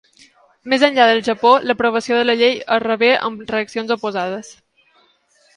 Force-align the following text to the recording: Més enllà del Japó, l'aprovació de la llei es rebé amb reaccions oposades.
Més 0.71 0.85
enllà 0.87 1.03
del 1.11 1.21
Japó, 1.27 1.51
l'aprovació 1.71 2.17
de 2.21 2.25
la 2.29 2.37
llei 2.41 2.57
es 2.79 2.81
rebé 2.87 3.13
amb 3.29 3.55
reaccions 3.55 3.97
oposades. 3.97 4.53